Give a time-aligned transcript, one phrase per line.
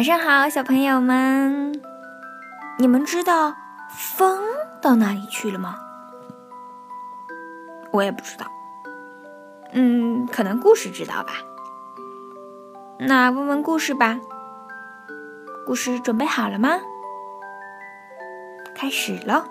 [0.00, 1.78] 晚上好，小朋友们，
[2.78, 3.54] 你们知道
[3.90, 4.40] 风
[4.80, 5.76] 到哪里去了吗？
[7.92, 8.46] 我也不知道。
[9.72, 11.34] 嗯，可能故事知道吧。
[12.98, 14.18] 那问问故事吧。
[15.66, 16.70] 故事准备好了吗？
[18.74, 19.44] 开始了。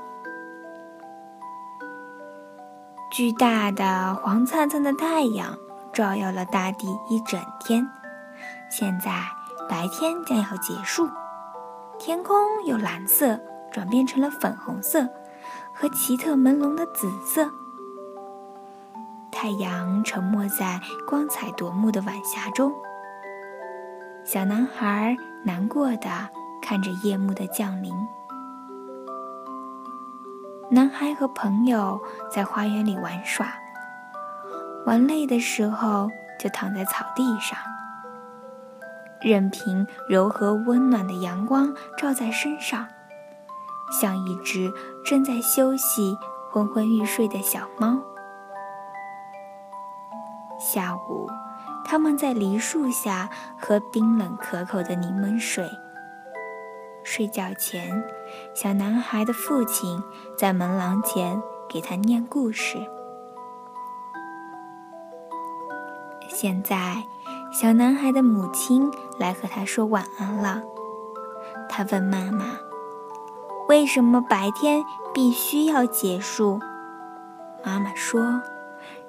[3.12, 5.60] 巨大的黄灿灿的太阳
[5.94, 7.88] 照耀了大地一整天，
[8.72, 9.12] 现在。
[9.70, 11.08] 白天将要结束，
[12.00, 13.40] 天空由蓝色
[13.72, 15.08] 转变成了粉红色
[15.76, 17.48] 和奇特朦胧的紫色。
[19.32, 22.74] 太阳沉没在光彩夺目的晚霞中。
[24.26, 25.16] 小男孩
[25.46, 26.10] 难过的
[26.62, 27.94] 看着夜幕的降临。
[30.72, 33.48] 男孩和朋友在花园里玩耍，
[34.88, 37.58] 玩累的时候就躺在草地上。
[39.22, 42.88] 任凭柔和温暖的阳光照在身上，
[43.92, 44.72] 像一只
[45.04, 46.18] 正在休息、
[46.50, 48.00] 昏昏欲睡的小猫。
[50.60, 51.30] 下午，
[51.84, 55.70] 他们在梨树下喝冰冷可口的柠檬水。
[57.04, 58.04] 睡觉前，
[58.54, 60.02] 小男孩的父亲
[60.38, 62.78] 在门廊前给他念故事。
[66.30, 67.04] 现在。
[67.52, 70.62] 小男孩的母亲来和他说晚安了。
[71.68, 72.46] 他问妈妈
[73.68, 74.84] ：“为什么白天
[75.14, 76.60] 必须要结束？”
[77.66, 78.42] 妈妈说：“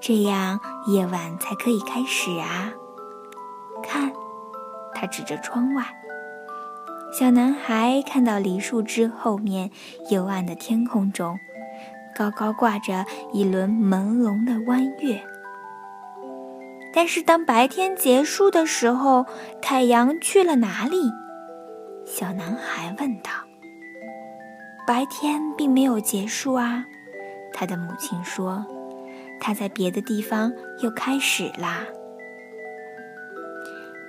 [0.00, 2.72] 这样夜晚才可以开始啊。”
[3.84, 4.10] 看，
[4.94, 5.84] 他指着窗外。
[7.12, 9.70] 小男孩看到梨树枝后面
[10.10, 11.38] 幽暗的天空中，
[12.16, 15.22] 高高挂着一轮朦胧的弯月。
[16.92, 19.26] 但是当白天结束的时候，
[19.62, 21.12] 太阳去了哪里？
[22.04, 23.30] 小男孩问道。
[24.86, 26.84] 白天并没有结束啊，
[27.52, 28.66] 他的母亲说，
[29.40, 30.52] 他在别的地方
[30.82, 31.84] 又开始啦。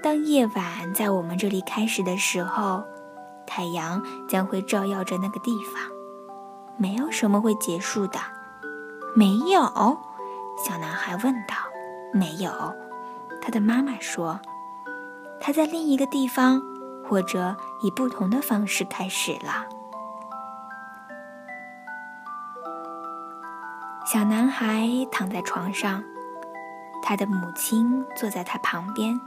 [0.01, 2.83] 当夜晚在我们这里开始的时候，
[3.45, 5.83] 太阳将会照耀着那个地方，
[6.77, 8.19] 没有什么会结束的。
[9.15, 9.61] 没有，
[10.65, 11.70] 小男孩问道。
[12.13, 12.51] 没有，
[13.41, 14.39] 他的妈妈说，
[15.39, 16.61] 他在另一个地方，
[17.07, 19.65] 或者以不同的方式开始了。
[24.05, 26.03] 小男孩躺在床上，
[27.01, 29.19] 他的母亲坐在他旁边。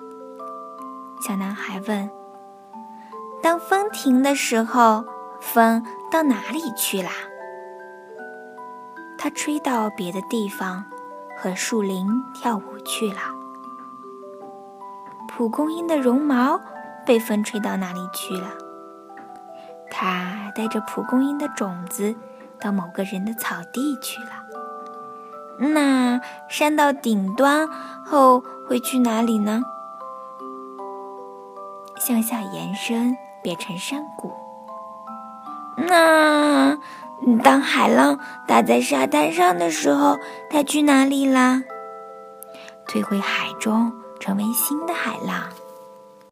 [1.26, 2.10] 小男孩问
[3.42, 5.04] ：“当风停的时候，
[5.40, 7.10] 风到哪里去啦？”
[9.16, 10.84] 他吹到别的地方。
[11.44, 13.18] 和树林跳舞去了。
[15.28, 16.58] 蒲公英的绒毛
[17.04, 18.48] 被风吹到哪里去了？
[19.90, 22.14] 它带着蒲公英的种子
[22.58, 24.30] 到某个人的草地去了。
[25.58, 26.18] 那
[26.48, 27.68] 山到顶端
[28.06, 29.60] 后会去哪里呢？
[31.98, 34.32] 向下延伸，变成山谷。
[35.76, 36.78] 那。
[37.42, 40.18] 当海浪打在沙滩上的时候，
[40.50, 41.62] 它去哪里啦？
[42.86, 45.48] 退回海中，成为新的海浪。